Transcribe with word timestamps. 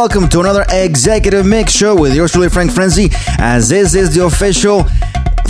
Welcome 0.00 0.30
to 0.30 0.40
another 0.40 0.64
Executive 0.70 1.44
Mix 1.44 1.74
show 1.74 1.94
with 1.94 2.16
yours 2.16 2.32
truly, 2.32 2.48
Frank 2.48 2.72
Frenzy, 2.72 3.10
as 3.38 3.68
this 3.68 3.94
is 3.94 4.14
the 4.14 4.24
official 4.24 4.84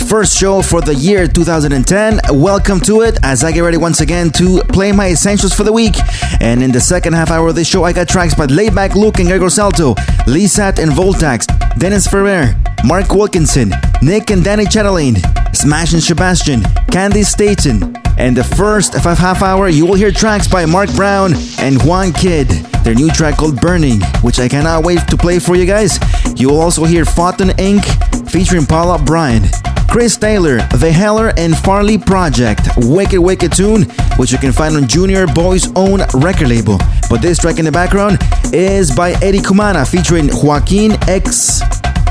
first 0.09 0.37
show 0.37 0.61
for 0.61 0.81
the 0.81 0.93
year 0.93 1.25
2010. 1.25 2.19
Welcome 2.31 2.81
to 2.81 2.99
it 2.99 3.17
as 3.23 3.45
I 3.45 3.53
get 3.53 3.61
ready 3.61 3.77
once 3.77 4.01
again 4.01 4.29
to 4.31 4.61
play 4.63 4.91
my 4.91 5.11
essentials 5.11 5.53
for 5.53 5.63
the 5.63 5.71
week. 5.71 5.95
And 6.41 6.61
in 6.61 6.73
the 6.73 6.81
second 6.81 7.13
half 7.13 7.31
hour 7.31 7.47
of 7.47 7.55
this 7.55 7.65
show, 7.65 7.85
I 7.85 7.93
got 7.93 8.09
tracks 8.09 8.35
by 8.35 8.45
Laidback 8.47 8.93
Luke 8.93 9.19
and 9.19 9.29
Gregor 9.29 9.49
Salto, 9.49 9.93
Lissat 10.27 10.79
and 10.79 10.91
Voltaxx, 10.91 11.79
Dennis 11.79 12.05
Ferrer, 12.05 12.53
Mark 12.83 13.09
Wilkinson, 13.13 13.71
Nick 14.01 14.31
and 14.31 14.43
Danny 14.43 14.65
Chatelaine, 14.65 15.15
Smash 15.53 15.93
and 15.93 16.03
Sebastian, 16.03 16.59
Candi 16.91 17.23
Staton. 17.23 18.00
And 18.17 18.35
the 18.37 18.43
first 18.43 18.93
five 18.95 19.17
half 19.17 19.41
hour, 19.41 19.67
you 19.67 19.85
will 19.85 19.95
hear 19.95 20.11
tracks 20.11 20.47
by 20.47 20.65
Mark 20.65 20.93
Brown 20.95 21.33
and 21.59 21.81
Juan 21.83 22.13
Kidd. 22.13 22.49
Their 22.83 22.95
new 22.95 23.09
track 23.09 23.37
called 23.37 23.59
Burning, 23.61 24.01
which 24.21 24.39
I 24.39 24.47
cannot 24.47 24.83
wait 24.83 24.99
to 25.09 25.17
play 25.17 25.39
for 25.39 25.55
you 25.55 25.65
guys. 25.65 25.99
You 26.35 26.49
will 26.49 26.61
also 26.61 26.85
hear 26.85 27.05
Photon 27.05 27.49
Inc. 27.57 27.83
featuring 28.29 28.65
Paula 28.65 29.01
Brion. 29.03 29.43
Chris 29.89 30.15
Taylor, 30.15 30.57
The 30.77 30.89
Heller 30.89 31.33
and 31.35 31.57
Farley 31.57 31.97
Project, 31.97 32.61
Wicked 32.77 33.19
Wicked 33.19 33.51
Tune, 33.51 33.83
which 34.15 34.31
you 34.31 34.37
can 34.37 34.53
find 34.53 34.77
on 34.77 34.87
Junior 34.87 35.27
Boy's 35.27 35.67
own 35.75 35.99
record 36.13 36.47
label. 36.47 36.79
But 37.09 37.21
this 37.21 37.39
track 37.39 37.59
in 37.59 37.65
the 37.65 37.73
background 37.73 38.19
is 38.53 38.89
by 38.89 39.11
Eddie 39.21 39.41
Kumana 39.41 39.85
featuring 39.85 40.29
Joaquin 40.31 40.93
X 41.09 41.61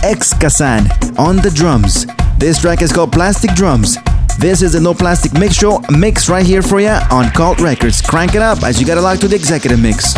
X 0.02 0.34
Kazan 0.34 0.90
on 1.18 1.36
the 1.36 1.50
drums. 1.54 2.06
This 2.38 2.60
track 2.60 2.82
is 2.82 2.92
called 2.92 3.12
Plastic 3.12 3.52
Drums. 3.54 3.96
This 4.40 4.62
is 4.62 4.72
the 4.72 4.80
No 4.80 4.94
Plastic 4.94 5.34
Mix 5.34 5.54
Show 5.54 5.82
mix 5.90 6.30
right 6.30 6.46
here 6.46 6.62
for 6.62 6.80
you 6.80 6.88
on 6.88 7.30
Cult 7.32 7.60
Records. 7.60 8.00
Crank 8.00 8.34
it 8.34 8.40
up 8.40 8.62
as 8.62 8.80
you 8.80 8.86
get 8.86 8.96
a 8.96 9.00
lock 9.02 9.18
to 9.18 9.28
the 9.28 9.36
executive 9.36 9.78
mix. 9.78 10.14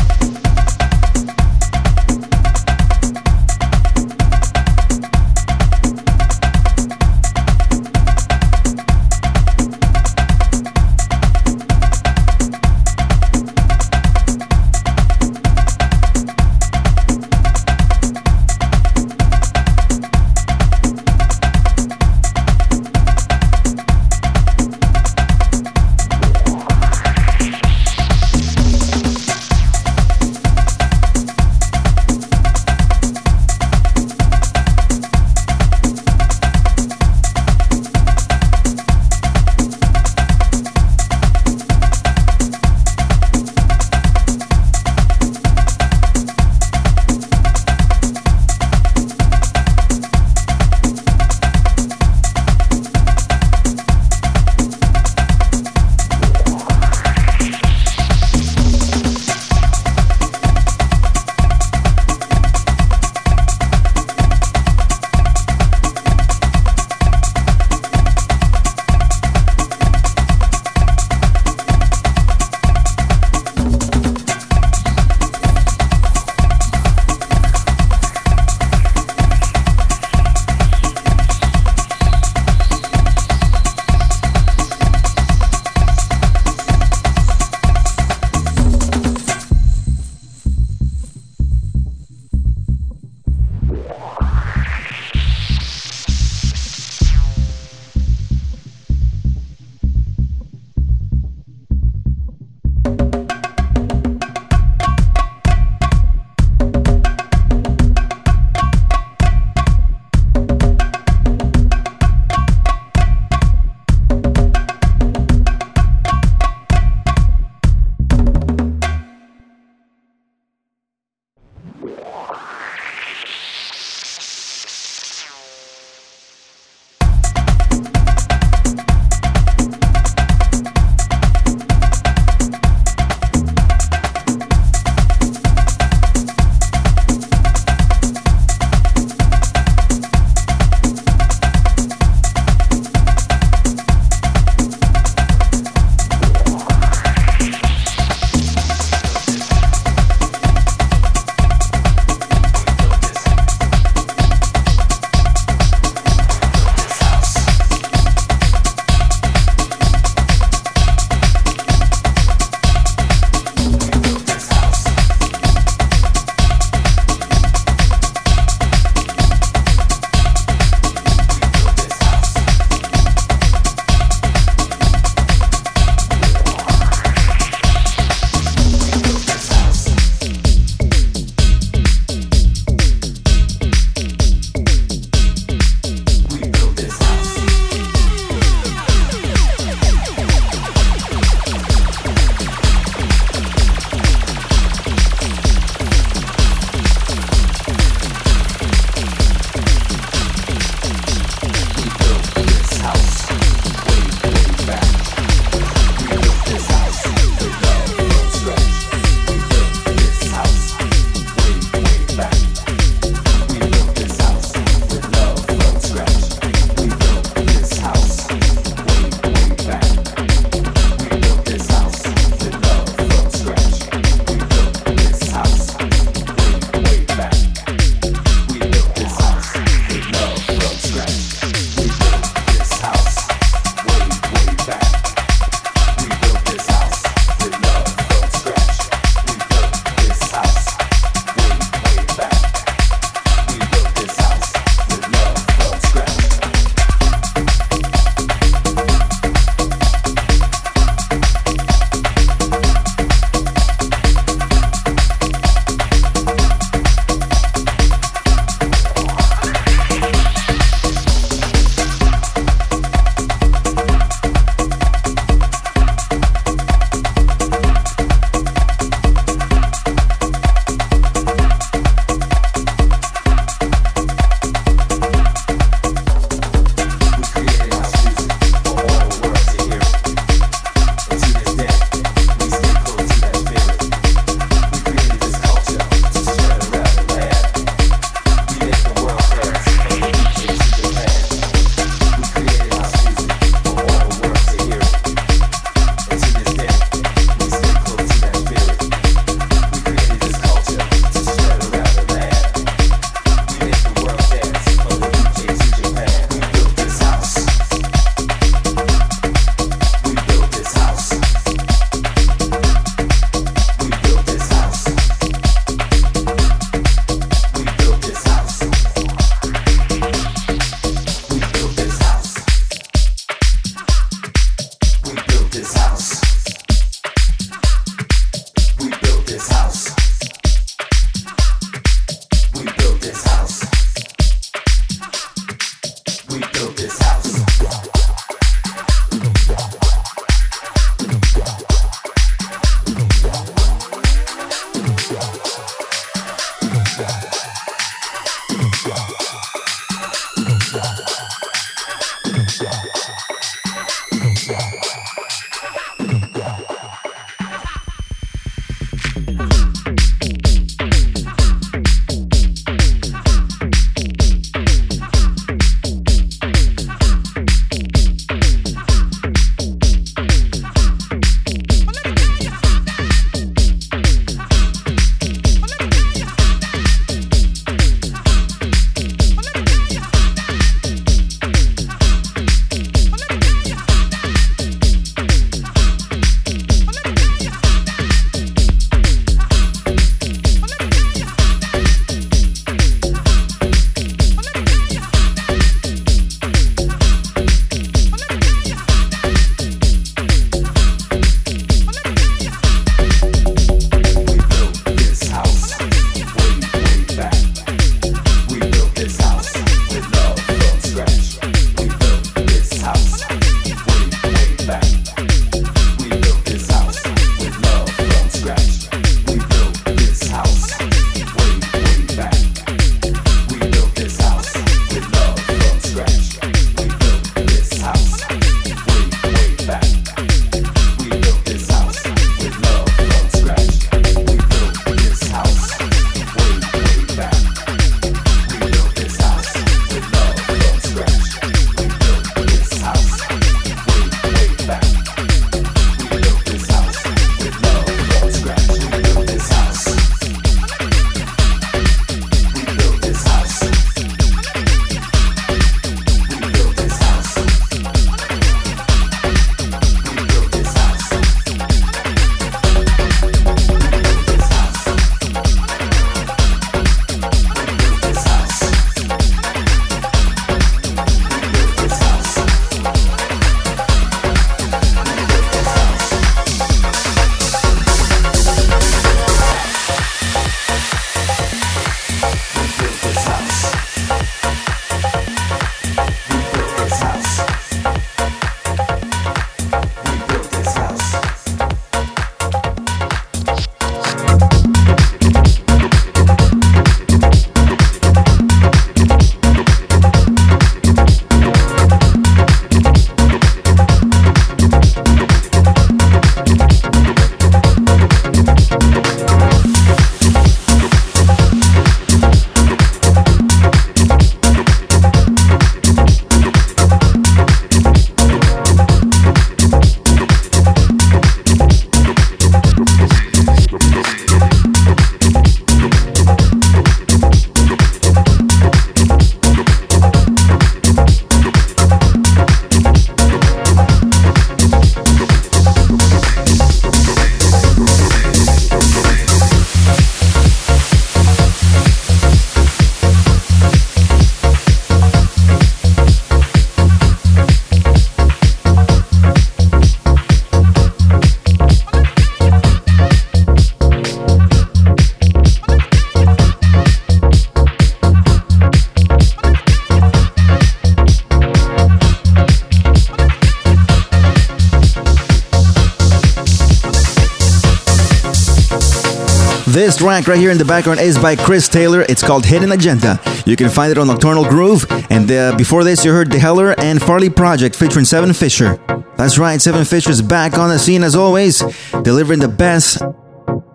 Track 570.02 570.26
right 570.26 570.36
here 570.36 570.50
in 570.50 570.58
the 570.58 570.64
background 570.64 570.98
is 570.98 571.16
by 571.16 571.36
Chris 571.36 571.68
Taylor. 571.68 572.04
It's 572.08 572.24
called 572.24 572.44
Hidden 572.44 572.72
Agenda. 572.72 573.20
You 573.46 573.54
can 573.54 573.68
find 573.68 573.92
it 573.92 573.98
on 573.98 574.08
Nocturnal 574.08 574.44
Groove. 574.44 574.84
And 575.10 575.30
uh, 575.30 575.56
before 575.56 575.84
this, 575.84 576.04
you 576.04 576.10
heard 576.10 576.28
The 576.28 576.40
Heller 576.40 576.74
and 576.80 577.00
Farley 577.00 577.30
Project 577.30 577.76
featuring 577.76 578.04
Seven 578.04 578.32
Fisher. 578.32 578.80
That's 579.16 579.38
right, 579.38 579.62
Seven 579.62 579.84
Fisher's 579.84 580.20
back 580.20 580.58
on 580.58 580.70
the 580.70 580.78
scene 580.80 581.04
as 581.04 581.14
always, 581.14 581.62
delivering 582.02 582.40
the 582.40 582.48
best 582.48 583.00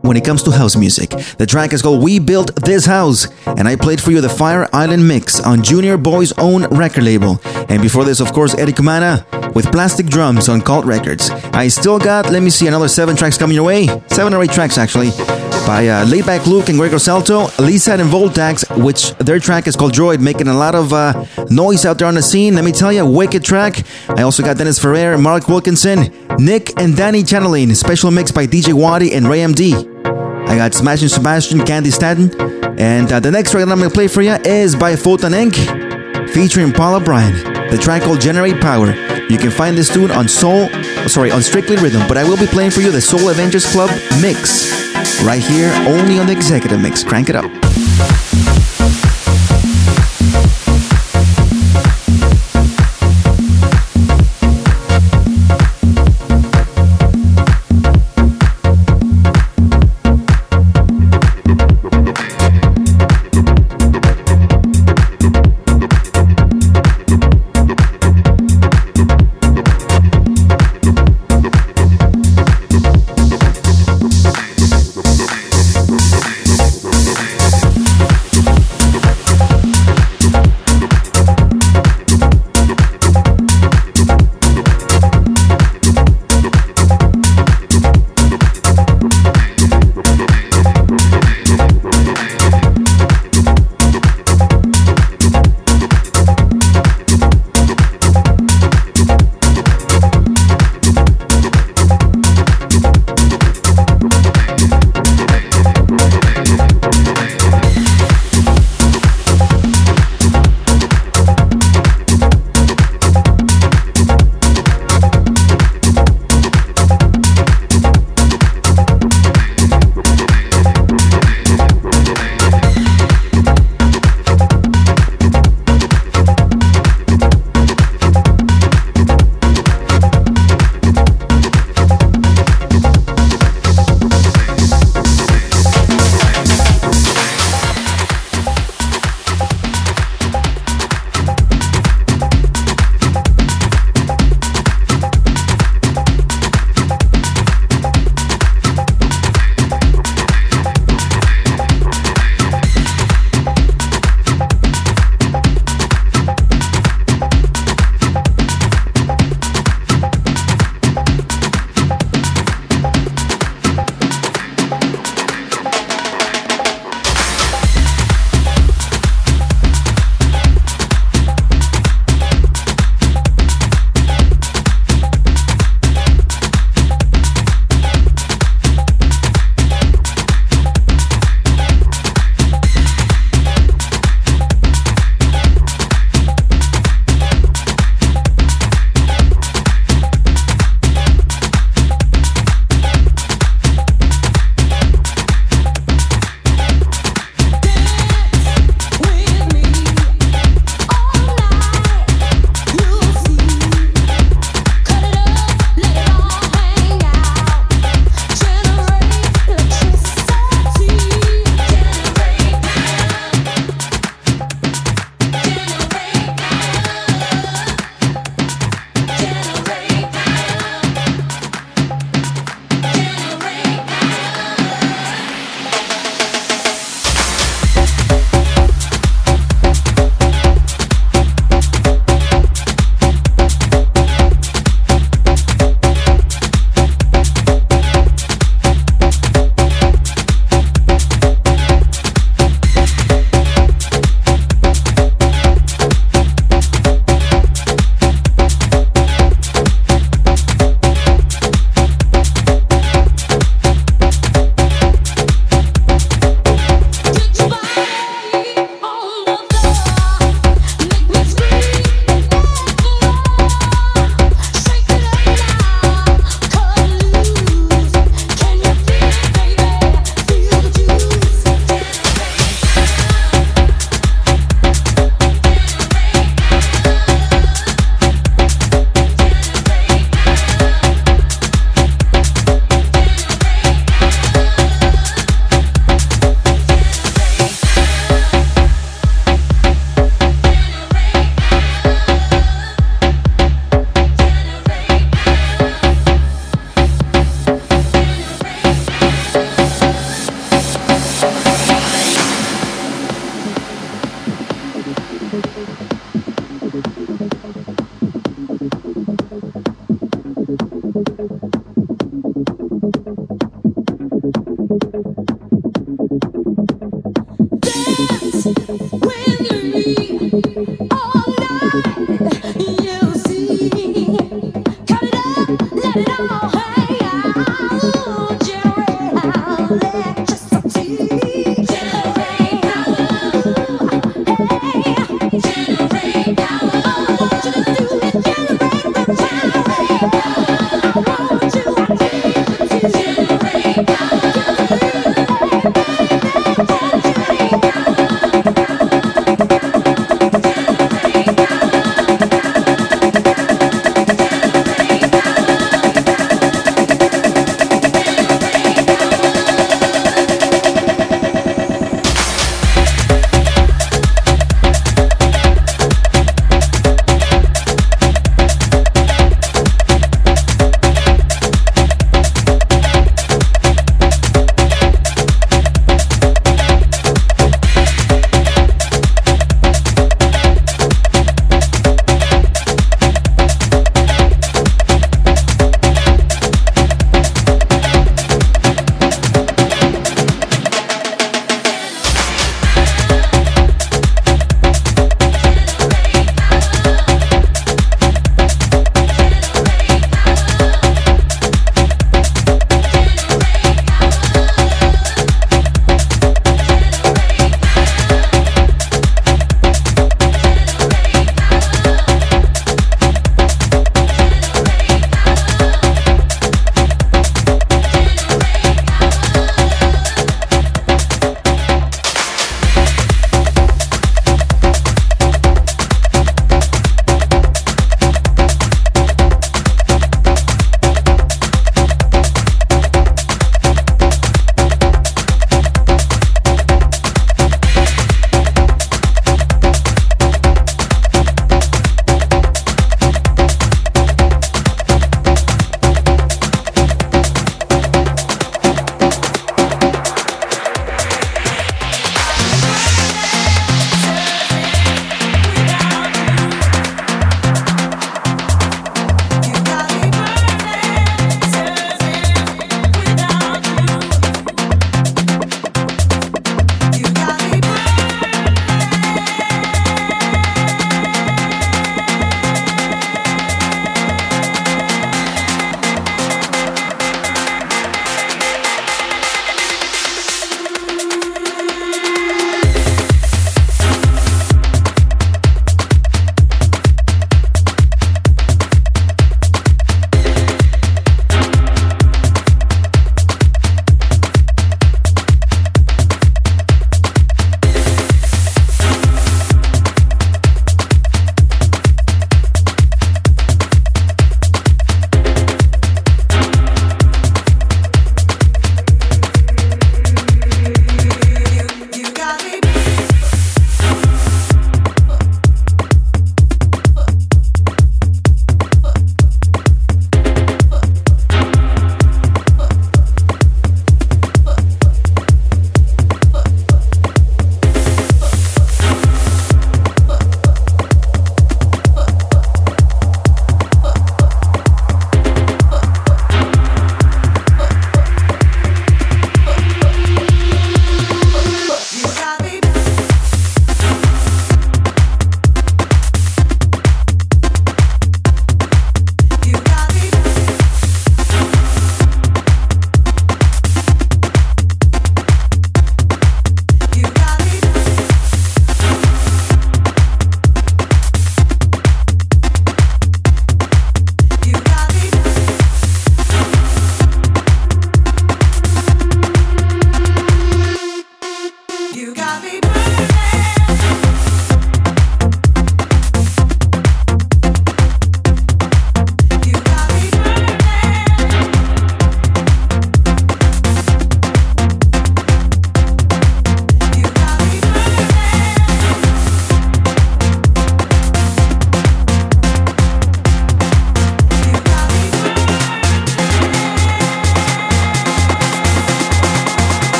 when 0.00 0.16
it 0.16 0.24
comes 0.24 0.42
to 0.42 0.50
house 0.50 0.74
music. 0.74 1.10
The 1.38 1.46
track 1.46 1.72
is 1.72 1.80
called 1.80 2.02
We 2.02 2.18
Built 2.18 2.56
This 2.56 2.86
House, 2.86 3.28
and 3.46 3.68
I 3.68 3.76
played 3.76 4.00
for 4.00 4.10
you 4.10 4.20
the 4.20 4.28
Fire 4.28 4.68
Island 4.72 5.06
mix 5.06 5.38
on 5.38 5.62
Junior 5.62 5.96
Boy's 5.96 6.32
own 6.38 6.64
record 6.76 7.04
label. 7.04 7.40
And 7.68 7.80
before 7.80 8.04
this, 8.04 8.18
of 8.18 8.32
course, 8.32 8.56
Eric 8.56 8.74
Cumana 8.74 9.24
with 9.54 9.70
Plastic 9.70 10.06
Drums 10.06 10.48
on 10.48 10.60
Cult 10.60 10.84
Records. 10.86 11.30
I 11.52 11.68
still 11.68 11.98
got, 11.98 12.30
let 12.30 12.42
me 12.42 12.50
see, 12.50 12.66
another 12.66 12.88
seven 12.88 13.14
tracks 13.14 13.38
coming 13.38 13.54
your 13.54 13.64
way. 13.64 13.86
Seven 14.08 14.34
or 14.34 14.42
eight 14.42 14.50
tracks, 14.50 14.76
actually, 14.76 15.10
by 15.66 15.88
uh, 15.88 16.06
Laidback 16.06 16.46
Luke 16.46 16.68
and 16.68 16.78
Gregor 16.78 17.00
Salto, 17.00 17.46
Lissat 17.58 18.00
and 18.00 18.08
Voltaxx, 18.08 18.82
which 18.82 19.10
their 19.18 19.40
track 19.40 19.66
is 19.66 19.74
called 19.74 19.92
Droid, 19.92 20.20
making 20.20 20.46
a 20.46 20.54
lot 20.54 20.76
of 20.76 20.92
uh, 20.92 21.26
noise 21.50 21.84
out 21.84 21.98
there 21.98 22.06
on 22.06 22.14
the 22.14 22.22
scene. 22.22 22.54
Let 22.54 22.64
me 22.64 22.70
tell 22.70 22.92
you, 22.92 23.04
wicked 23.04 23.44
track. 23.44 23.82
I 24.08 24.22
also 24.22 24.44
got 24.44 24.58
Dennis 24.58 24.78
Ferrer, 24.78 25.18
Mark 25.18 25.48
Wilkinson, 25.48 26.14
Nick 26.38 26.80
and 26.80 26.96
Danny 26.96 27.24
Channeling, 27.24 27.74
special 27.74 28.12
mix 28.12 28.30
by 28.30 28.46
DJ 28.46 28.72
Waddy 28.72 29.12
and 29.12 29.28
Ray 29.28 29.40
MD. 29.40 29.74
I 30.48 30.56
got 30.56 30.72
Smashing 30.72 31.08
Sebastian, 31.08 31.58
Candi 31.60 31.92
Staton, 31.92 32.30
and 32.78 33.10
uh, 33.12 33.18
the 33.18 33.32
next 33.32 33.50
track 33.50 33.64
that 33.64 33.72
I'm 33.72 33.78
gonna 33.78 33.90
play 33.90 34.06
for 34.06 34.22
you 34.22 34.34
is 34.44 34.76
by 34.76 34.94
Photon 34.94 35.32
Inc. 35.32 36.30
featuring 36.30 36.72
Paula 36.72 37.00
Brion. 37.00 37.34
The 37.70 37.78
track 37.78 38.02
called 38.02 38.20
Generate 38.20 38.60
Power. 38.60 38.94
You 39.28 39.38
can 39.38 39.50
find 39.50 39.76
this 39.76 39.92
tune 39.92 40.12
on 40.12 40.28
Soul, 40.28 40.68
sorry, 41.08 41.32
on 41.32 41.42
Strictly 41.42 41.76
Rhythm, 41.76 42.06
but 42.06 42.16
I 42.16 42.22
will 42.22 42.38
be 42.38 42.46
playing 42.46 42.70
for 42.70 42.80
you 42.80 42.92
the 42.92 43.00
Soul 43.00 43.20
Avengerz 43.20 43.70
Club 43.72 43.90
mix 44.22 44.95
right 45.22 45.42
here, 45.42 45.70
only 45.86 46.18
on 46.18 46.26
the 46.26 46.32
Executive 46.32 46.80
Mix. 46.80 47.04
Crank 47.04 47.28
it 47.28 47.36
up. 47.36 47.50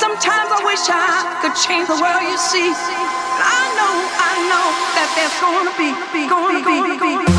Sometimes 0.00 0.48
I 0.50 0.64
wish 0.64 0.80
I 0.88 1.44
could 1.44 1.52
change 1.60 1.86
the 1.86 2.00
world 2.00 2.24
you 2.24 2.38
see. 2.38 2.72
I 2.72 3.60
know, 3.76 3.96
I 4.16 4.32
know 4.48 4.66
that 4.96 5.12
there's 5.12 5.36
gonna 5.44 5.76
be, 5.76 5.92
gonna 6.26 6.64
be, 6.64 6.96
gonna 7.04 7.26
be. 7.26 7.29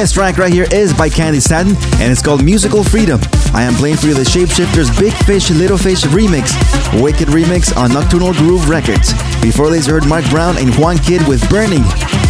This 0.00 0.12
track 0.12 0.38
right 0.38 0.50
here 0.50 0.66
is 0.72 0.94
by 0.94 1.10
Candi 1.10 1.42
Staton 1.42 1.76
and 2.00 2.10
it's 2.10 2.22
called 2.22 2.42
Musical 2.42 2.82
Freedom. 2.82 3.20
I 3.52 3.64
am 3.64 3.74
playing 3.74 3.98
for 3.98 4.06
you 4.06 4.14
the 4.14 4.22
Shapeshifters 4.22 4.98
Big 4.98 5.12
Fish 5.24 5.50
Little 5.50 5.76
Fish 5.76 6.04
remix, 6.04 6.56
Wicked 7.02 7.28
remix 7.28 7.76
on 7.76 7.92
Nocturnal 7.92 8.32
Groove 8.32 8.70
Records. 8.70 9.12
Before 9.42 9.68
this, 9.68 9.86
you 9.86 9.92
heard 9.92 10.06
Mark 10.06 10.24
Brown 10.30 10.56
and 10.56 10.74
Juan 10.76 10.96
Kidd 10.96 11.28
with 11.28 11.46
Burning. 11.50 11.82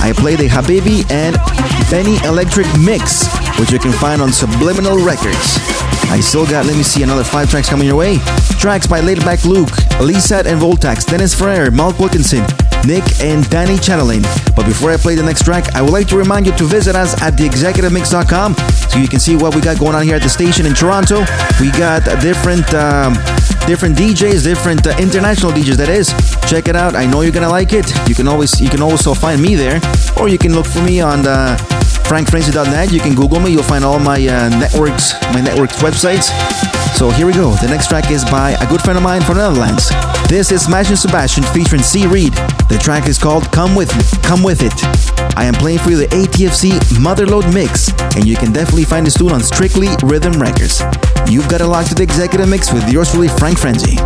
I 0.02 0.12
played 0.16 0.40
a 0.40 0.48
Habibi 0.48 1.08
and 1.12 1.36
Benny 1.92 2.16
Electric 2.26 2.66
mix, 2.76 3.30
which 3.60 3.70
you 3.70 3.78
can 3.78 3.92
find 3.92 4.20
on 4.20 4.32
Subliminal 4.32 4.98
Records. 5.06 5.62
I 6.10 6.18
still 6.18 6.46
got, 6.46 6.66
let 6.66 6.76
me 6.76 6.82
see, 6.82 7.04
another 7.04 7.22
five 7.22 7.50
tracks 7.50 7.68
coming 7.68 7.86
your 7.86 7.94
way. 7.94 8.18
Tracks 8.58 8.88
by 8.88 9.00
Laidback 9.00 9.44
Luke, 9.46 9.70
Lissat 10.02 10.46
and 10.46 10.60
Voltaxx, 10.60 11.06
Dennis 11.06 11.36
Ferrer, 11.36 11.70
Mark 11.70 12.00
Wilkinson, 12.00 12.44
Nick, 12.86 13.04
and 13.20 13.48
Danny 13.50 13.78
Channeling. 13.78 14.22
But 14.56 14.66
before 14.66 14.90
I 14.90 14.96
play 14.96 15.14
the 15.14 15.22
next 15.22 15.44
track, 15.44 15.74
I 15.74 15.82
would 15.82 15.92
like 15.92 16.08
to 16.08 16.16
remind 16.16 16.46
you 16.46 16.52
to 16.56 16.64
visit 16.64 16.96
us 16.96 17.20
at 17.22 17.34
theexecutivemix.com 17.34 18.54
so 18.54 18.98
you 18.98 19.08
can 19.08 19.20
see 19.20 19.36
what 19.36 19.54
we 19.54 19.60
got 19.60 19.78
going 19.78 19.94
on 19.94 20.04
here 20.04 20.16
at 20.16 20.22
the 20.22 20.28
station 20.28 20.66
in 20.66 20.74
Toronto. 20.74 21.20
We 21.60 21.70
got 21.72 22.04
different 22.20 22.72
um, 22.74 23.14
different 23.66 23.96
DJs, 23.96 24.44
different 24.44 24.86
uh, 24.86 24.96
international 24.98 25.52
DJs. 25.52 25.76
That 25.76 25.88
is, 25.88 26.12
check 26.48 26.68
it 26.68 26.76
out. 26.76 26.94
I 26.94 27.06
know 27.06 27.22
you're 27.22 27.32
gonna 27.32 27.48
like 27.48 27.72
it. 27.72 27.86
You 28.08 28.14
can 28.14 28.28
always 28.28 28.60
you 28.60 28.68
can 28.68 28.82
also 28.82 29.14
find 29.14 29.40
me 29.40 29.54
there, 29.54 29.80
or 30.18 30.28
you 30.28 30.38
can 30.38 30.54
look 30.54 30.66
for 30.66 30.82
me 30.82 31.00
on 31.00 31.22
the 31.22 31.56
frankfrenzy.net. 32.08 32.92
You 32.92 33.00
can 33.00 33.14
Google 33.14 33.40
me. 33.40 33.52
You'll 33.52 33.62
find 33.62 33.84
all 33.84 33.98
my 33.98 34.16
uh, 34.16 34.48
networks, 34.58 35.14
my 35.32 35.40
networks 35.40 35.76
websites. 35.76 36.79
So 36.94 37.10
here 37.10 37.26
we 37.26 37.32
go. 37.32 37.50
The 37.54 37.68
next 37.68 37.88
track 37.88 38.10
is 38.10 38.24
by 38.24 38.50
a 38.60 38.66
good 38.68 38.82
friend 38.82 38.96
of 38.96 39.02
mine 39.02 39.22
from 39.22 39.36
the 39.36 39.48
Netherlands. 39.48 39.88
This 40.28 40.52
is 40.52 40.66
Smash 40.66 40.90
and 40.90 40.98
Sebastian 40.98 41.44
featuring 41.44 41.82
C. 41.82 42.06
Reed. 42.06 42.32
The 42.68 42.78
track 42.82 43.08
is 43.08 43.18
called 43.18 43.50
Come 43.52 43.74
With 43.74 43.94
Me, 43.96 44.02
Come 44.22 44.42
With 44.42 44.62
It. 44.62 44.72
I 45.36 45.44
am 45.44 45.54
playing 45.54 45.78
for 45.78 45.90
you 45.90 45.96
the 45.96 46.08
ATFC 46.08 46.72
Motherload 47.00 47.52
Mix, 47.54 47.88
and 48.16 48.26
you 48.26 48.36
can 48.36 48.52
definitely 48.52 48.84
find 48.84 49.06
this 49.06 49.14
tune 49.14 49.32
on 49.32 49.40
Strictly 49.40 49.88
Rhythm 50.02 50.40
Records. 50.40 50.82
You've 51.26 51.48
got 51.48 51.62
a 51.62 51.66
lock 51.66 51.86
to 51.86 51.94
the 51.94 52.02
executive 52.02 52.48
mix 52.48 52.72
with 52.72 52.86
yours 52.92 53.10
truly, 53.10 53.28
Frank 53.28 53.58
Frenzy. 53.58 53.96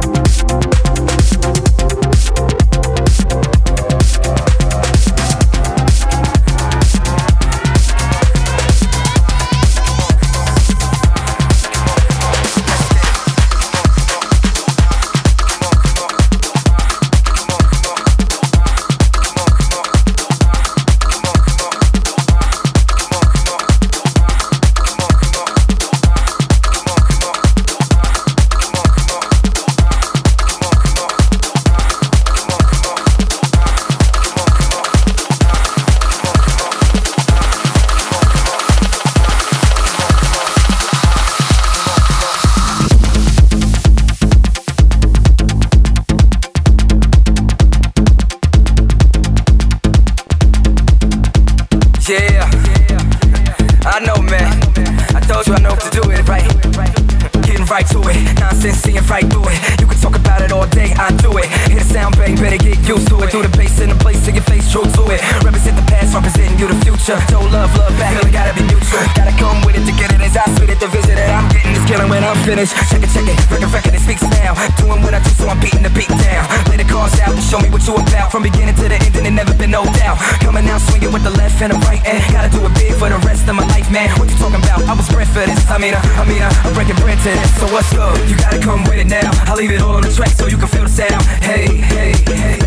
out. 78.25 78.33
From 78.33 78.43
beginning 78.43 78.75
to 78.77 78.89
the 78.89 78.97
end, 78.97 79.15
and 79.17 79.27
it 79.27 79.31
never 79.31 79.55
been 79.55 79.71
no 79.71 79.85
doubt. 80.01 80.19
Coming 80.41 80.67
out 80.69 80.81
swinging 80.81 81.13
with 81.13 81.23
the 81.23 81.31
left 81.31 81.61
and 81.61 81.73
the 81.73 81.79
right 81.87 82.01
and 82.09 82.21
Gotta 82.33 82.51
do 82.51 82.65
it 82.65 82.75
big 82.75 82.93
for 82.97 83.09
the 83.09 83.21
rest 83.29 83.49
of 83.49 83.55
my 83.55 83.67
life, 83.69 83.91
man. 83.93 84.09
What 84.19 84.31
you 84.31 84.37
talking 84.37 84.61
about? 84.61 84.83
I 84.89 84.95
was 84.95 85.09
bred 85.09 85.29
for 85.29 85.45
this. 85.45 85.61
I 85.71 85.79
mean, 85.79 85.95
I, 85.95 86.01
I 86.17 86.25
mean, 86.25 86.43
I, 86.43 86.49
I'm 86.65 86.73
breaking 86.75 86.97
bread 86.97 87.19
to 87.19 87.31
this. 87.31 87.51
So 87.61 87.67
what's 87.69 87.93
up? 87.95 88.17
You 88.29 88.37
gotta 88.37 88.61
come 88.61 88.83
with 88.85 88.99
it 88.99 89.09
now. 89.09 89.29
I 89.45 89.55
leave 89.55 89.71
it 89.71 89.81
all 89.83 89.97
on 89.97 90.03
the 90.03 90.13
track 90.13 90.33
so 90.33 90.47
you 90.47 90.57
can 90.57 90.69
feel 90.69 90.85
the 90.85 90.93
sound. 90.93 91.23
Hey, 91.45 91.69
hey, 91.93 92.13
hey. 92.27 92.59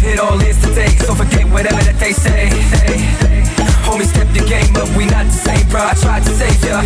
It 0.00 0.18
all 0.18 0.40
is 0.40 0.56
today, 0.62 0.94
so 1.04 1.14
forget 1.14 1.44
whatever 1.50 1.82
that 1.84 1.98
they 2.00 2.12
say. 2.12 2.48
Hey, 2.80 3.04
homie, 3.84 4.08
step 4.08 4.28
your 4.32 4.46
game 4.46 4.72
up. 4.76 4.88
We 4.96 5.04
not 5.06 5.26
the 5.26 5.36
same, 5.36 5.66
bro. 5.68 5.84
I 5.84 5.94
tried 5.94 6.24
to 6.24 6.32
save 6.32 6.56
ya. 6.64 6.80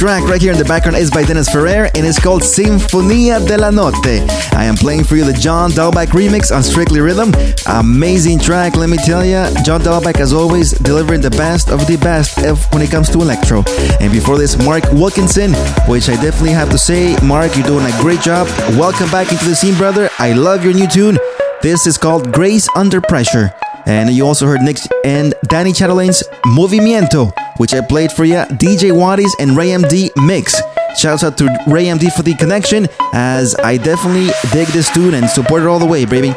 track 0.00 0.24
right 0.24 0.40
here 0.40 0.50
in 0.50 0.56
the 0.56 0.64
background 0.64 0.96
is 0.96 1.10
by 1.10 1.22
Dennis 1.22 1.50
Ferrer 1.50 1.90
and 1.94 2.06
it's 2.06 2.18
called 2.18 2.40
Sinfonia 2.40 3.46
de 3.46 3.58
la 3.58 3.68
Notte. 3.68 4.24
I 4.54 4.64
am 4.64 4.74
playing 4.74 5.04
for 5.04 5.14
you 5.14 5.24
the 5.24 5.34
John 5.34 5.72
Dahlback 5.72 6.06
remix 6.16 6.56
on 6.56 6.62
Strictly 6.62 7.00
Rhythm. 7.00 7.34
Amazing 7.66 8.38
track, 8.38 8.76
let 8.76 8.88
me 8.88 8.96
tell 8.96 9.22
you. 9.22 9.44
John 9.62 9.82
Dahlback, 9.82 10.18
as 10.18 10.32
always, 10.32 10.70
delivering 10.70 11.20
the 11.20 11.28
best 11.28 11.68
of 11.68 11.86
the 11.86 11.98
best 11.98 12.38
when 12.72 12.80
it 12.80 12.90
comes 12.90 13.10
to 13.10 13.20
electro. 13.20 13.62
And 14.00 14.10
before 14.10 14.38
this, 14.38 14.56
Mark 14.64 14.84
Wilkinson, 14.90 15.52
which 15.86 16.08
I 16.08 16.14
definitely 16.14 16.52
have 16.52 16.70
to 16.70 16.78
say, 16.78 17.14
Mark, 17.22 17.54
you're 17.54 17.66
doing 17.66 17.84
a 17.84 18.00
great 18.00 18.22
job. 18.22 18.46
Welcome 18.78 19.10
back 19.10 19.30
into 19.30 19.44
the 19.44 19.54
scene, 19.54 19.74
brother. 19.74 20.08
I 20.18 20.32
love 20.32 20.64
your 20.64 20.72
new 20.72 20.88
tune. 20.88 21.18
This 21.60 21.86
is 21.86 21.98
called 21.98 22.32
Grace 22.32 22.70
Under 22.74 23.02
Pressure. 23.02 23.52
And 23.84 24.08
you 24.08 24.26
also 24.26 24.46
heard 24.46 24.62
Nick 24.62 24.78
and 25.04 25.34
Danny 25.44 25.74
Chatelain's 25.74 26.22
Movimiento, 26.46 27.32
which 27.60 27.74
I 27.74 27.82
played 27.82 28.10
for 28.10 28.24
you, 28.24 28.36
DJ 28.56 28.90
Waddy's 28.90 29.36
and 29.38 29.54
Ray 29.54 29.68
MD 29.68 30.08
mix. 30.16 30.58
Shouts 30.96 31.22
out 31.22 31.36
to 31.36 31.44
Ray 31.66 31.84
MD 31.84 32.10
for 32.10 32.22
the 32.22 32.34
connection, 32.34 32.88
as 33.12 33.54
I 33.54 33.76
definitely 33.76 34.28
dig 34.50 34.66
this 34.68 34.90
tune 34.90 35.12
and 35.12 35.28
support 35.28 35.60
it 35.60 35.66
all 35.66 35.78
the 35.78 35.84
way, 35.84 36.06
baby. 36.06 36.32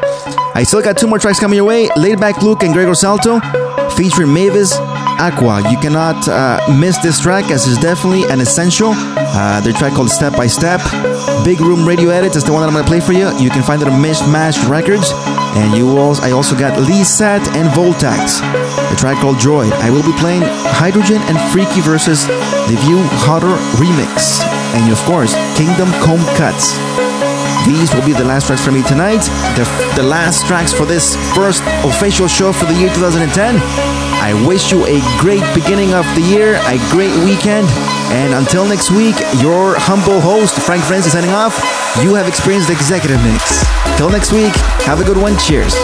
I 0.53 0.63
still 0.63 0.81
got 0.81 0.97
two 0.97 1.07
more 1.07 1.19
tracks 1.19 1.39
coming 1.39 1.55
your 1.55 1.65
way 1.65 1.87
Laidback 1.95 2.41
Luke 2.41 2.63
and 2.63 2.73
Gregor 2.73 2.93
Salto, 2.93 3.39
featuring 3.95 4.33
Mavis 4.33 4.73
Acquah. 4.73 5.71
You 5.71 5.77
cannot 5.77 6.27
uh, 6.27 6.59
miss 6.77 6.97
this 6.97 7.21
track 7.21 7.49
as 7.51 7.65
it's 7.69 7.81
definitely 7.81 8.29
an 8.29 8.41
essential. 8.41 8.91
Uh, 8.93 9.61
their 9.61 9.71
track 9.71 9.93
called 9.93 10.09
Step 10.09 10.33
by 10.33 10.47
Step. 10.47 10.81
Big 11.45 11.61
Room 11.61 11.87
Radio 11.87 12.09
Edit 12.09 12.35
is 12.35 12.43
the 12.43 12.51
one 12.51 12.63
that 12.63 12.67
I'm 12.67 12.73
gonna 12.73 12.85
play 12.85 12.99
for 12.99 13.13
you. 13.13 13.31
You 13.39 13.49
can 13.49 13.63
find 13.63 13.81
it 13.81 13.87
on 13.87 14.03
Mixmash 14.03 14.67
Records. 14.67 15.09
And 15.55 15.77
you 15.77 15.97
also, 15.97 16.23
I 16.23 16.31
also 16.31 16.57
got 16.57 16.77
Lissat 16.77 17.45
and 17.55 17.69
Voltaxx. 17.69 18.41
The 18.89 18.95
track 18.95 19.21
called 19.21 19.37
Droid. 19.37 19.71
I 19.81 19.89
will 19.89 20.03
be 20.03 20.13
playing 20.17 20.41
Hydrogen 20.73 21.21
and 21.29 21.37
Freaky 21.51 21.81
versus 21.81 22.25
the 22.25 22.77
View 22.85 22.99
Hotter 23.21 23.53
remix. 23.77 24.41
And 24.73 24.91
of 24.91 24.99
course, 25.05 25.33
Kingdom 25.55 25.91
Come 26.01 26.21
Cuts. 26.35 26.73
These 27.65 27.93
will 27.93 28.05
be 28.05 28.11
the 28.11 28.25
last 28.25 28.47
tracks 28.47 28.65
for 28.65 28.71
me 28.71 28.83
tonight. 28.83 29.23
The, 29.55 29.63
the 29.95 30.03
last 30.03 30.45
tracks 30.47 30.73
for 30.73 30.85
this 30.85 31.15
first 31.33 31.63
official 31.85 32.27
show 32.27 32.51
for 32.51 32.65
the 32.65 32.73
year 32.73 32.89
2010. 32.93 33.55
I 34.19 34.33
wish 34.47 34.71
you 34.71 34.85
a 34.85 34.99
great 35.19 35.43
beginning 35.55 35.93
of 35.93 36.03
the 36.15 36.21
year, 36.21 36.55
a 36.67 36.77
great 36.91 37.15
weekend, 37.23 37.67
and 38.11 38.33
until 38.33 38.65
next 38.65 38.91
week, 38.91 39.15
your 39.39 39.75
humble 39.77 40.19
host, 40.19 40.59
Frank 40.59 40.83
Frenzy, 40.83 41.09
signing 41.09 41.31
off. 41.31 41.55
You 42.01 42.15
have 42.15 42.27
experienced 42.27 42.69
the 42.69 42.73
executive 42.73 43.21
mix. 43.23 43.63
Till 43.97 44.09
next 44.09 44.31
week, 44.33 44.53
have 44.87 44.99
a 44.99 45.03
good 45.03 45.15
one. 45.15 45.37
Cheers. 45.37 45.75